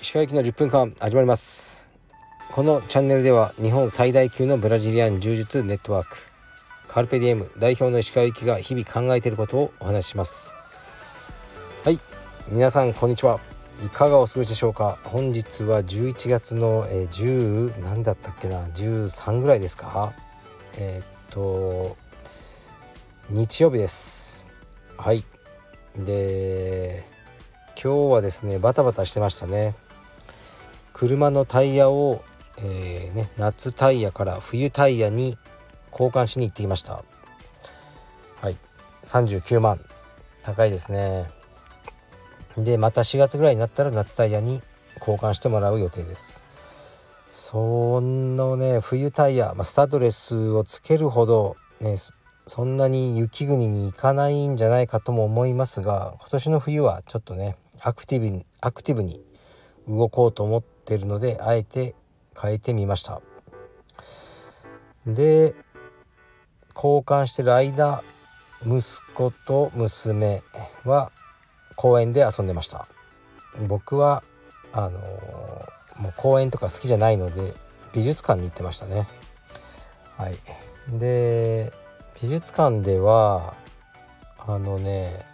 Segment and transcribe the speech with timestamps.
[0.00, 1.90] 石川行きの10分間始まります。
[2.52, 6.16] このチャンネルでは日本最大級のブラジリアン柔術ネットワーク
[6.88, 10.56] カルペディエム代表の石川行きが日々考えていることをお話しします。
[11.84, 12.00] はい
[12.50, 13.38] 皆さんこんにちは。
[13.84, 14.98] いかがお過ごしでしょうか。
[15.04, 18.62] 本日は11月の、え、10何だったっけな。
[18.68, 20.14] 13ぐらいですか。
[20.78, 22.07] えー、っと
[23.30, 24.46] 日曜日です。
[24.96, 25.22] はい。
[25.98, 27.04] で
[27.74, 29.74] 今日はですねバタバタしてましたね。
[30.94, 32.24] 車のタイヤを、
[32.56, 35.36] えー、ね、夏タイヤから冬タイヤに
[35.92, 37.04] 交換しに行ってきました。
[38.40, 38.56] はい。
[39.04, 39.78] 39万。
[40.42, 41.30] 高いですね。
[42.56, 44.62] でまた4月ぐらいになったら夏タイヤに
[45.00, 46.42] 交換してもらう予定です。
[47.30, 51.98] そのね冬タイヤ、まあ、スタッドレスをつけるほどね
[52.48, 59.22] そんなに雪国に行かないんじゃないかとも思いますが今年の冬はちょっとねアクティブにアクティブに
[59.86, 61.94] 動こうと思ってるのであえて
[62.40, 63.20] 変えてみました。
[65.06, 65.54] で
[66.74, 68.02] 交換してる間
[68.64, 68.82] 息
[69.14, 70.42] 子と娘
[70.84, 71.12] は
[71.76, 72.88] 公園で遊んでました。
[73.66, 74.22] 僕は
[74.72, 77.52] あのー、もう公園とか好きじゃないので
[77.92, 79.06] 美術館に行ってましたね。
[80.16, 80.38] はい。
[80.88, 81.72] で
[82.22, 83.54] 美術館では
[84.38, 85.24] あのね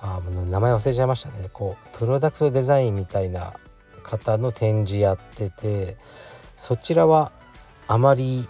[0.00, 1.48] あ名前忘れちゃいましたね。
[1.52, 3.54] こうプロダクトデザインみたいな
[4.02, 5.96] 方の展示やってて
[6.56, 7.32] そちらは
[7.88, 8.48] あまり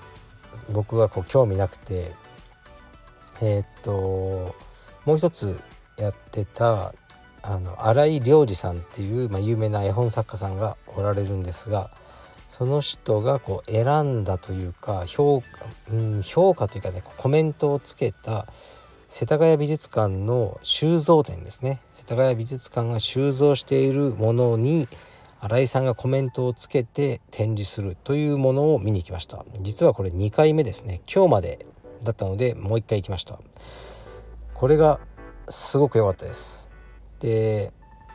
[0.70, 2.12] 僕はこう興味なくて
[3.40, 4.54] えー、っと
[5.04, 5.58] もう一つ
[5.96, 6.92] やってた
[7.42, 11.91] あの新井良二さんっていう、まあ、有名な絵本作家さんがおられるんですが
[12.56, 18.46] その人がこう選んだというか評価,、うん、評価というかねコメントをつけた
[19.10, 21.82] 世田谷美術館の収蔵展ですね。
[21.90, 24.88] 世田谷美術館が収蔵しているものに
[25.38, 29.44] 新井さんがコメントをつけて展示するというものを見に行きました。
[29.60, 31.02] 実はこれ2回目ですね。
[31.14, 31.66] 今日まで
[32.04, 33.38] だったのでもう一回行きました。
[34.54, 34.98] これが
[35.50, 36.70] すごく良かったです。
[37.20, 37.75] で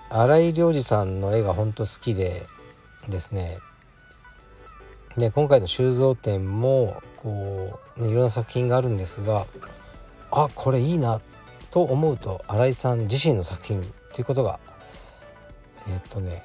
[0.10, 2.42] 新井良二さんの絵が本当好きで
[3.08, 3.60] ですね
[5.18, 9.46] で今回の収蔵展もこう、ね、いろんな作品があるんですが
[10.32, 11.22] あこれいいな
[11.70, 13.82] と思うと新井さん自身の作品
[14.14, 14.60] ということが
[15.88, 16.44] えっ、とね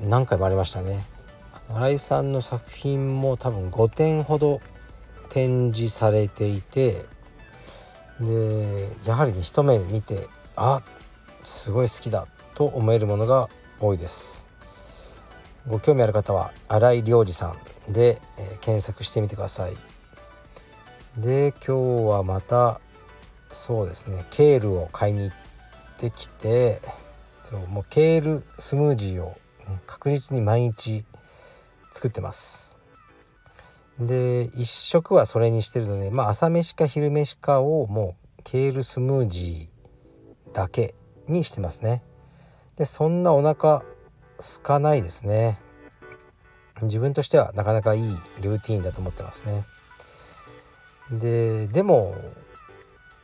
[0.00, 1.04] 何回もありましたね。
[1.72, 4.60] 新井さんの作品も多分5点ほど
[5.30, 7.06] 展示されていて
[8.20, 10.82] でやはりね一目見てあ
[11.42, 13.48] すごい好きだと思えるものが
[13.80, 14.43] 多いです。
[15.66, 17.54] ご興味ある方は新井良二さ
[17.88, 19.76] んで、えー、検索してみてください。
[21.16, 22.80] で今日はまた
[23.50, 25.36] そうですねケールを買いに行っ
[25.96, 26.80] てきて
[27.44, 29.36] そうもうケールスムージーを、
[29.86, 31.04] 確実に毎日
[31.92, 32.76] 作ってます。
[33.98, 40.94] で1食はそれにしてるのでまあ朝飯か昼飯かをもうケールスムージーだけ
[41.28, 42.02] にしてますね。
[42.76, 43.84] でそんなお腹
[44.62, 45.58] 空かないですね。
[46.82, 49.64] 自分としてはなかなかいいルーティンだと思ってますね。
[51.10, 52.14] ででも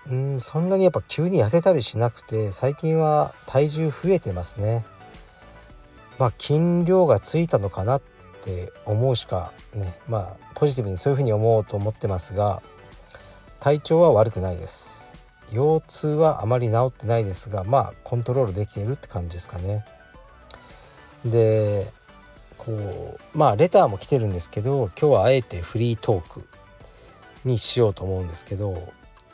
[0.06, 4.84] うんそんなにやっぱ急に痩せたりしなくて最近は体重増えてますね。
[6.19, 8.03] まあ筋量がついたのかなっ
[8.42, 12.62] て思うしかねまあポジティブにそういうふうに思おうと思ってますが
[13.59, 15.12] 体調は悪くないです。
[15.53, 19.84] 腰痛はあまり治ってないですがまあコントロールできているって感じですかね。
[21.25, 21.92] で
[22.56, 26.44] こうまあレターも来てるんですけど今日はあえてフリートーク
[27.44, 28.92] にしようと思うんですけど、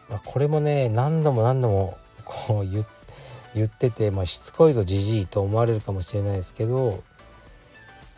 [0.08, 7.02] まあ、これもね何度も何度もこう言ってて、まあ、しつこいぞじじいと思われるかもしれないですけど、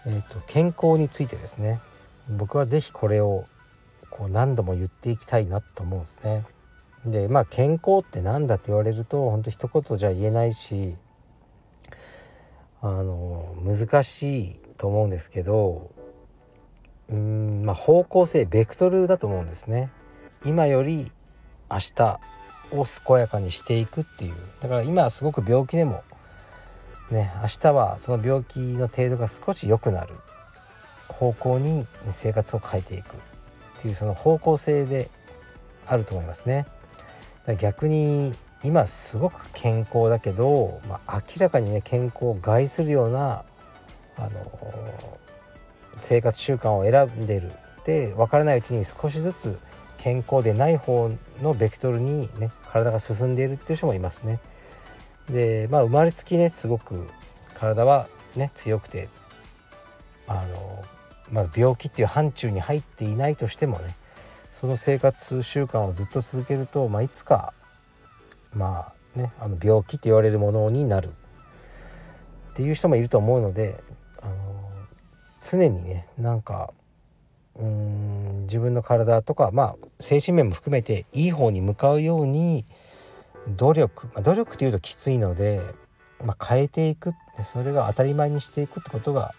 [0.06, 1.80] えーと、健康についてですね
[2.28, 3.46] 僕は是非これを
[4.10, 6.44] こう何度も言っていきたいなと思うんですね。
[7.06, 10.96] でまあ健康って何だって言われると本当一言じゃ言えないし
[12.80, 15.90] あの難しいと思うんですけど
[17.08, 19.90] うんまあ方向性ベクトルだと思うんですね。
[20.44, 21.10] 今より
[21.70, 22.20] 明日
[22.72, 26.04] を健やかにしていくっていうだから今はすごく病気でも
[27.10, 30.14] ね明日はその病気の程度が少し良くなる
[31.08, 35.10] 方向に生活を変えていくっていうその方向性で
[35.86, 36.66] あると思いますね。
[37.58, 38.34] 逆に
[38.64, 43.44] 今すごく健康だけど、まあ、明らかにね健康を害するような、
[44.16, 45.18] あの、
[45.98, 47.52] 生活習慣を選んでる
[47.84, 49.58] で分からないうちに少しずつ
[49.96, 51.10] 健康でない方
[51.42, 54.38] のベクトルにね体が進んでいるっていう人もいますね。
[55.30, 57.08] でまあ生まれつきねすごく
[57.54, 59.08] 体はね強くて
[60.26, 60.84] あの、
[61.30, 63.94] まあ、病気っていう範疇に入っていないとしてもね
[64.52, 67.52] その生活習慣をずっと続けると、まあ、いつか
[68.54, 71.10] まあねあの病気って言われるものになる。
[72.50, 73.80] っていう人もいると思うので
[74.20, 74.34] あの
[75.40, 76.72] 常にねなんか
[77.54, 82.64] うん自分の体とかまあ精神面も含めていい方に向かうように
[83.56, 85.60] 努力、まあ、努力っていうときついので、
[86.24, 89.34] まあ、変えていくそれが当たり前にしていくってことが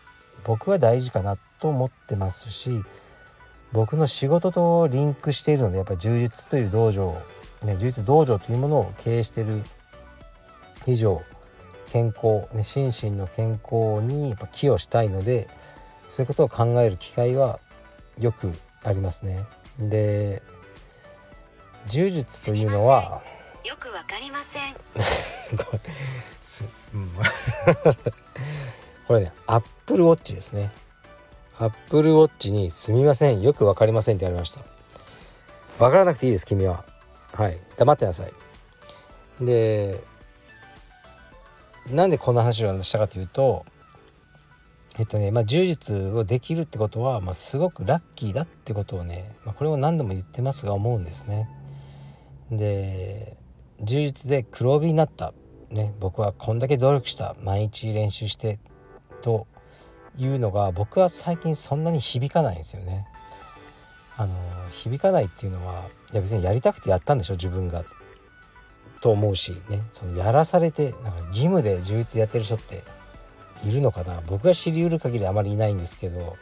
[0.45, 2.81] 僕は大事かなと思ってますし
[3.71, 7.15] 僕の仕事とリンクしているのでやっぱり充実という道場、
[7.63, 9.63] ね、充実道場というものを経営している
[10.85, 11.21] 以上
[11.91, 15.47] 健康、ね、心身の健康にやっぱ寄与したいので
[16.07, 17.59] そういうことを考える機会は
[18.19, 18.53] よく
[18.83, 19.45] ありますね。
[19.79, 20.41] で
[21.87, 23.21] 柔術というのは
[23.63, 24.73] よくわかりません。
[29.07, 30.71] これねアップルウォッチですね。
[31.57, 33.41] アップルウォッチにすみません。
[33.41, 34.61] よくわかりませんってやりました。
[35.79, 36.85] わからなくていいです君は
[37.33, 37.57] はい。
[37.77, 38.31] 黙ってなさい。
[39.45, 40.03] で
[41.89, 43.65] なんでこんな話をしたかというと
[44.97, 51.49] えっとねまあ柔術をできるってことは、まあ、すごくラッキーだってことをね、まあ、これを何度も言ってますが思うんですね。
[52.51, 53.37] で
[53.81, 55.33] 充実で黒帯になった。
[55.69, 57.35] ね僕はこんだけ努力した。
[57.43, 58.59] 毎日練習して。
[59.21, 59.47] と
[60.17, 63.05] いうのが僕は最近そんなに響かないんですよね。
[64.19, 64.35] あの
[64.69, 67.83] 響かないっていうのはいや別にやりたくてやったんでしょ自分が。
[69.01, 72.83] と思うしねそのやらされてなんか義務で充実やってる人って
[73.63, 76.35] いるのかな僕が知りうる限りあまりいないんですけど好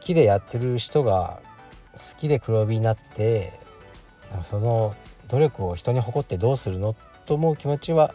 [0.00, 1.38] きでやってる人が
[1.92, 3.52] 好きで黒帯になって
[4.42, 4.96] その
[5.28, 6.96] 努力を人に誇ってどうするの？
[7.26, 8.12] と思う気持ちは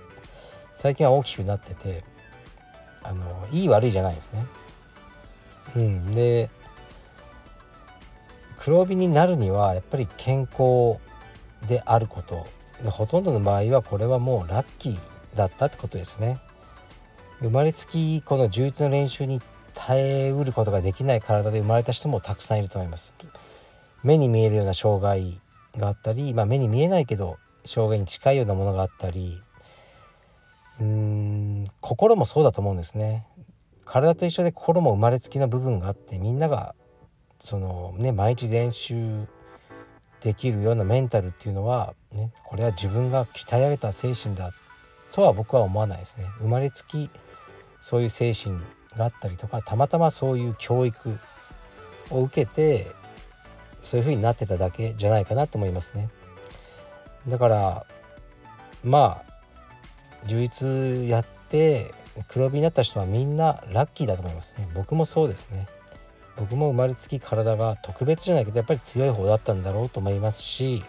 [0.76, 2.04] 最近は大きくなってて
[3.02, 4.46] あのいい悪いじゃないですね。
[5.78, 6.50] うん、で
[8.64, 11.00] 黒帯になるにはやっぱり健康
[11.68, 12.46] であること
[12.84, 14.98] でほとんどの場合はこれはもうラッキー
[15.36, 16.40] だったってことですね。
[17.40, 19.42] 生まれつきこの充実の練習に
[19.74, 23.16] 耐えうることができない体で生まれた人もたくさんいると思います。
[24.04, 25.40] 目に見えるような障害
[25.76, 29.42] があったり、まあ、目に見えないけど障害に近いようなものがあったり
[30.80, 33.26] うーん心もそうだと思うんですね。
[33.86, 36.76] 体と一緒で心も生まれつきの部分があってみんなが
[37.42, 39.26] そのね毎日練習
[40.22, 44.52] できるようなメンタルっていうのは、ね、これは自分が鍛え上げた精神だ
[45.12, 46.28] とは僕は思わないですね。
[46.38, 47.10] 生まれつき
[47.82, 48.60] そういう精神
[48.96, 51.18] があったりとかたまたまそういう教育
[52.12, 52.92] を受けて
[53.82, 56.10] そういう風になってただけじゃないかなと思いますね。
[57.28, 57.86] だから
[58.84, 61.92] まあ充実やって
[62.28, 64.70] 黒帯になった人はみんなラッキーだと思いますね。
[64.76, 65.68] 僕もそうですね。
[66.38, 70.84] 僕も生まれつき体が特別じゃないけどやっぱり強い方だったんだろうと思いますし、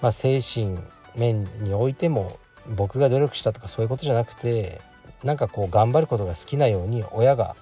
[0.00, 0.78] まあ、精神
[1.16, 2.38] 面においても
[2.76, 4.80] 僕が努力したとかそういうことじゃなくて
[5.22, 7.54] なんかこう頑張ることが好きなように親が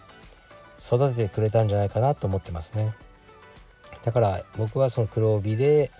[0.80, 2.94] 育ててくれたんじゃないかなと思ってますね。
[4.02, 5.90] だから僕はその黒帯で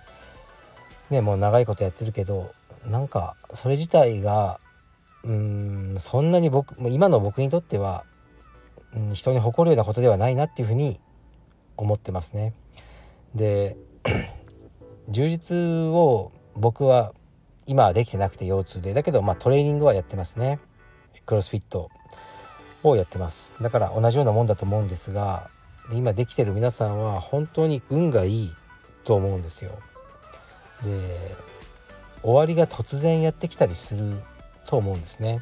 [1.11, 2.51] ねもう長いことやってるけど
[2.87, 4.59] なんかそれ自体が
[5.23, 8.03] うんそんなに僕今の僕にとっては、
[8.95, 10.99] うん、人に誇るようなことではないなっていうふうに
[11.77, 12.53] 思ってますね。
[13.35, 13.77] で
[15.09, 15.57] 充実
[15.93, 17.13] を僕は
[17.65, 20.59] 今はできてなくて腰痛でだけどまあトレーニングはやってますね
[21.25, 21.89] クロスフィット
[22.83, 25.49] をやってますだから同じようなもんだと思うんですが
[25.89, 28.51] で今できてる皆さんは本当に運がいい
[29.03, 29.71] と思うんですよ。
[30.83, 31.17] で
[32.23, 34.13] 終わりが突然やってきたりする
[34.65, 35.41] と思うんですね。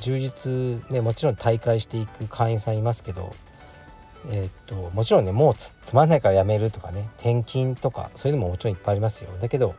[0.00, 0.50] 充実
[0.90, 3.34] ねもちろん大会していく会員さんいますけど
[4.30, 9.30] え、っともちろんねもうつまんないからやめるとかね転勤とかそういうのももちろんいっぱいありますよ。
[9.40, 9.74] だけど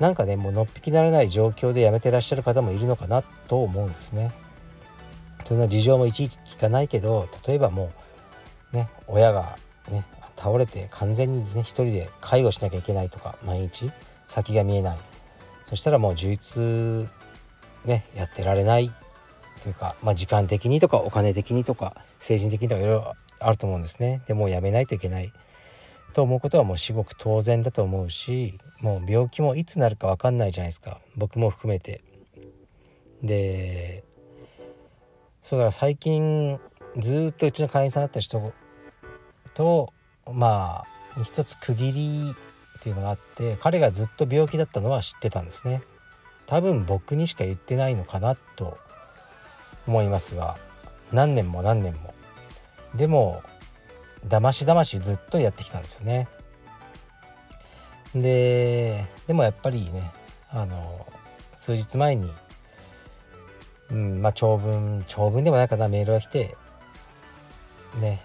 [0.00, 4.32] なんかねもうのっぴきならない状況で辞めてらっしゃる方もいるのかなと思うんですね。
[5.44, 7.92] そんな事情もいちいち聞かないけど例えばも
[8.72, 9.58] うね親が
[9.90, 10.04] ね
[10.36, 13.90] 倒れて完全にね一人で介護しなきゃいけないとか毎日
[14.26, 14.98] 先が見えない。
[15.66, 17.08] そしたらもう充実
[17.84, 18.92] ねやってられない
[19.62, 24.22] というか、まあ、時間的にとかお金的にとか精神的にとかいろいろあると思うんですね。
[24.26, 25.32] でもうやめないといけない。
[26.12, 31.00] と思うことはもう至極当然だと思うしもう病気もいつなるか分かんないじゃないですか。
[31.16, 32.02] 僕も含めて。
[33.22, 34.04] で
[35.42, 36.60] そうだから最近
[36.98, 38.52] ずっとうちの会員さんだった人
[39.54, 39.92] と
[40.30, 40.84] ま
[41.16, 42.34] あ一つ区切り
[42.78, 45.82] っていうのがあって彼がずっと病気だったのは知ってたんですね。
[46.46, 48.76] 多分僕にしか言ってないのかなと
[49.86, 50.56] 思いますが
[51.12, 52.14] 何年も何年も。
[52.94, 53.42] でも
[54.26, 56.28] だましだましずっとやってきたんですよね。
[58.14, 60.12] ででもやっぱりね
[60.50, 61.06] あの
[61.56, 62.30] 数日前に、
[63.90, 66.56] うんまあ、長文長文でもないかなメールが来て
[68.00, 68.20] ね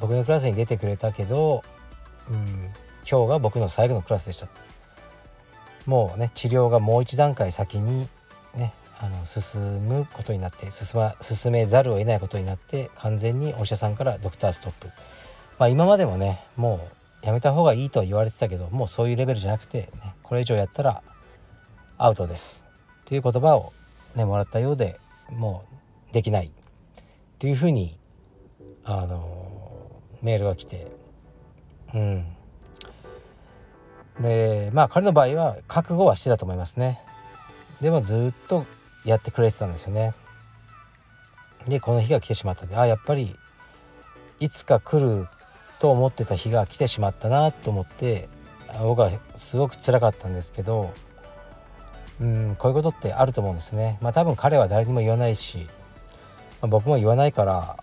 [0.00, 1.62] 僕のクラスに出てくれたけど、
[2.30, 2.70] うん、
[3.08, 4.48] 今日が僕の最後のクラスでした。
[5.86, 8.08] もうね治療がもう一段階先に
[9.02, 14.88] あの進むことになって進,、ま、進めざるを得ないことになって完全にお医者さんからドクターストップ。
[15.58, 16.86] まあ今までもねも
[17.22, 21.02] うやめた方がいいとは言われてたけどもうそういうレベルじゃなくて、ね、これ以上やったら
[21.96, 22.66] アウトです。
[23.00, 23.72] っていう言葉を
[24.14, 25.64] ねもらったようでも
[26.10, 26.48] うできない。
[26.48, 26.52] っ
[27.38, 27.96] ていうふうに
[28.84, 30.86] あのメールが来て
[31.94, 32.26] うん。
[34.20, 37.00] でまあ彼の場合は覚悟はしてたと思いますね。
[37.80, 38.66] でもずっと
[39.04, 40.14] やってくれてたんですよね。
[41.66, 43.36] でこの日が来てしまったんであやっぱり
[44.38, 45.28] いつか来る
[45.78, 48.28] と思ってた日が来てしまったなと思って
[48.80, 50.94] 僕はすごく辛かったんですけど
[52.20, 53.98] うんこういうことってあると思うんですね。
[54.00, 55.66] まあ多分彼は誰にも言わないし、
[56.60, 57.78] まあ、僕も言わないから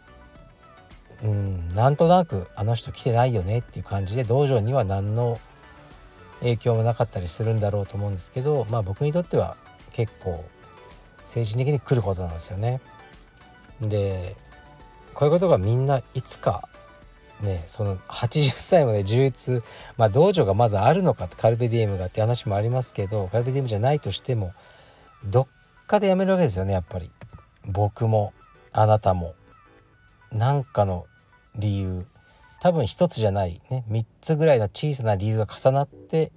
[1.24, 5.40] うんなんとなくあの人来てないよねっていう感じで道場には何の
[6.42, 9.56] 影響もなかったりするんだろうと思うんですけどまあ僕にとっては
[9.92, 10.46] 結構
[11.28, 12.82] 精神的に来ることなんですよね。
[13.80, 14.36] で
[15.14, 16.68] こういうことがみんないつか
[17.42, 19.64] ねその80歳まで充実
[19.98, 24.54] まあ道場がまずあるのかってカルベディエムがって話もありますけどカルベディエムじゃないとしても
[25.24, 25.48] どっ
[25.88, 27.10] かでやめるわけですよねやっぱり。
[27.68, 28.34] 僕も
[28.72, 29.36] あなたも。
[30.32, 31.06] 何かの
[31.56, 32.06] 理由。
[32.60, 36.32] 多分一つじゃないね3つぐらいの小さな理由が重なって、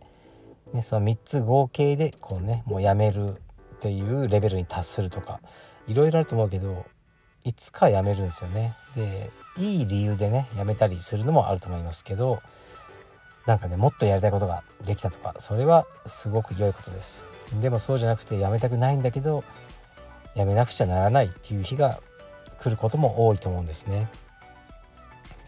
[0.73, 3.41] ね、その3つ合計でこうねもうやめる。
[3.81, 5.41] っていうレベルに達するとか
[5.89, 6.85] いろいろあると思うけど
[7.45, 8.75] いつかやめるんですよね。
[8.95, 12.43] でいい理由でねやめたりするのもあると思いますけど
[13.47, 17.27] なんかねもっとやりたいことができたとかそれはすごく良いことです。
[17.63, 19.43] でもそうじゃなくてやめたくないんだけど
[20.35, 22.01] やめなくちゃならないっていう日が
[22.61, 24.11] 来ることも多いと思うんですね。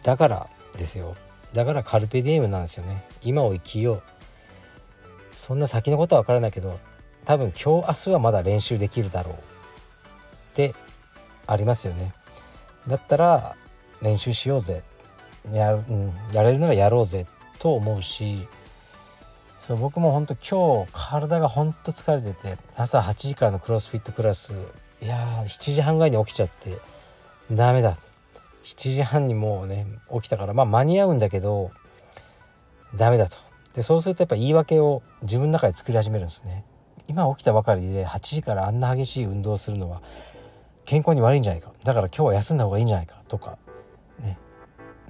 [0.03, 0.47] だから
[0.79, 1.15] ですよ
[1.53, 4.03] だからカルペディエムなんですよね今を生きよう
[5.33, 6.81] そんな先のことは分からないけど
[7.25, 9.37] 多分今日明日はまだ練習できるだろうっ
[10.55, 10.75] て
[11.47, 12.13] ありますよね。
[12.89, 13.57] だったら
[14.01, 14.83] 練習しようぜ。
[15.51, 17.27] や,、うん、やれるならやろうぜ
[17.59, 18.47] と思うし
[19.59, 24.55] そう僕も本当今日体が本当疲れてて朝8時からのクロスフィットクラス
[25.01, 26.79] いや7時半ぐらいに起きちゃって
[27.51, 27.97] ダメだ。
[28.65, 31.73] 7時半にもうね起きたからまあ間に合うんだけど
[32.95, 33.37] ダメだと。
[33.75, 36.65] でそうするとやっぱ言い訳を自分の中で作り始めるんですね。
[37.13, 40.01] 今起きたばかりで8時からあんな激しい運動をするのは
[40.87, 41.71] 健康に悪いんじゃないか。
[41.85, 43.17] だから今日は休んだ方がいいんじゃないか。
[43.29, 43.59] とか
[44.19, 44.39] ね。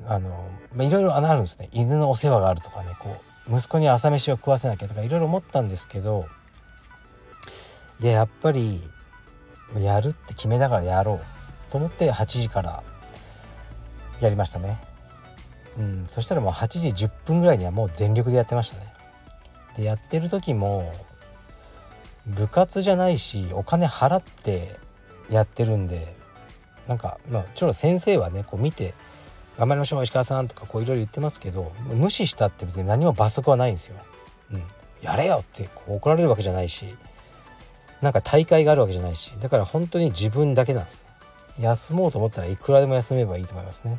[0.06, 0.28] あの、
[0.74, 1.68] まあ、いろいろあるんですね。
[1.72, 2.88] 犬のお世話があるとかね。
[2.98, 3.16] こ
[3.48, 6.26] う息子に朝飯を食わせなきゃとかいろいろ思ったんですけど
[8.00, 8.80] いややっぱり
[9.76, 11.20] やるって決めながらやろう
[11.72, 12.82] と思って8時から
[14.20, 14.78] やりましたね。
[15.78, 16.04] うん。
[16.06, 18.92] そしたらもう8時10分ぐらいにはもう全力でやってましたね。
[19.76, 20.92] でやってる時も
[22.26, 24.76] 部活じゃないしお金払って
[25.30, 26.14] やってるんで
[26.86, 28.94] なんかまあちょっと先生はねこう見て
[29.58, 33.96] 「頑張りましょう石川さん」とかこういろいろ言ってますけど無視したって別に何も罰則はないんですよ。
[34.52, 34.62] うん、
[35.00, 36.94] やれよってこう怒られるわけじゃないし
[38.00, 41.02] なんか大会があるわけじゃないしだから本当に自分だけなんですね。
[41.60, 43.98] 休もうと思ったらいくらでも休めばいいと思いますね。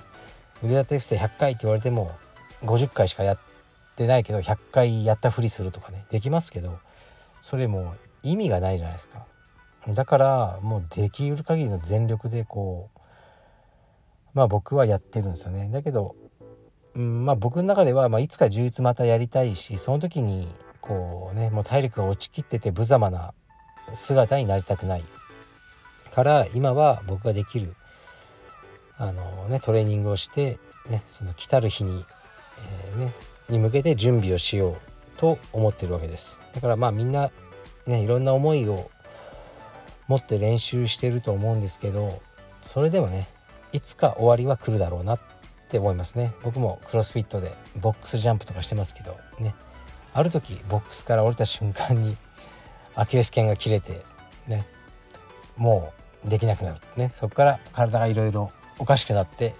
[0.63, 2.12] 腕立て伏せ100回って言われても
[2.63, 3.38] 50回しかやっ
[3.96, 6.80] てないけど100回やったふりするとかねできますけど
[7.42, 9.25] それも意味がないじゃないですか。
[9.88, 13.00] だからもうできる限りの全力でこう
[14.34, 15.70] まあ僕はやってるんですよね。
[15.72, 16.15] だけど、
[16.96, 20.48] うん、まあ僕の中では、まあ、いつか充実またやりたいしその時に
[20.82, 23.34] こうねもう体力が落ちきってて無様な
[23.94, 25.03] 姿になりたくない。
[26.12, 27.75] から今は僕ができる
[28.98, 32.06] あのねトレーニングをして、ね、その来たる日に、
[32.94, 33.13] えー、ね、
[33.50, 34.77] に向けて準備をしよ
[35.15, 36.39] うと思ってるわけです。
[36.53, 37.32] だからまあみんな
[37.88, 38.90] ねいろんな思いを
[40.08, 42.22] 持って練習してると思うんですけど
[42.62, 43.28] それでもね
[43.72, 45.20] いつか終わりは来るだろうなっ
[45.70, 46.34] て思いますね。
[46.44, 49.56] 僕もクロスフィットでボックスジャンプとかしてますけどね。
[50.13, 52.16] ある時ボックスから降りた瞬間に
[52.96, 54.04] アキレス腱が切れて
[54.48, 54.66] ね。
[55.58, 55.92] も
[56.25, 57.12] うできなくなるね。
[57.13, 59.56] そこから体がいろいろおかしくなって、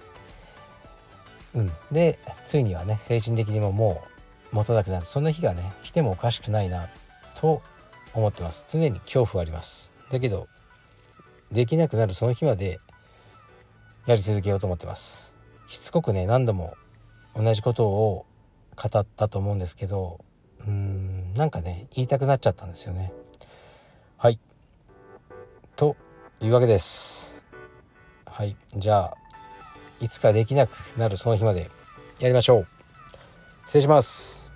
[1.54, 4.04] うん、でついにはね精神的にもも
[4.52, 5.06] う持たなくなる。
[5.06, 6.88] そんな日がね来てもおかしくないな
[7.34, 7.60] と
[8.14, 8.64] 思ってます。
[8.68, 9.92] 常に恐怖はあります。
[10.10, 10.48] だけど
[11.50, 12.80] できなくなるその日まで
[14.06, 15.34] やり続けようと思ってます。
[15.66, 16.74] しつこくね何度も
[17.34, 18.26] 同じことを
[18.76, 20.24] 語ったと思うんですけど
[20.60, 23.12] うーんなんかね言いたくなっちゃったんですよね。
[24.16, 24.38] はい。
[25.76, 25.96] と
[26.40, 27.42] いうわけです。
[28.26, 28.56] はい。
[28.76, 29.16] じゃあ
[30.00, 31.70] いつかできなくなるその日まで
[32.20, 32.66] やりましょう。
[33.66, 34.52] 失礼します。